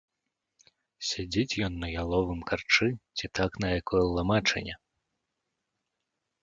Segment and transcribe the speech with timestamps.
[1.09, 4.75] Сядзіць ён на яловым карчы ці так на якой ламачыне.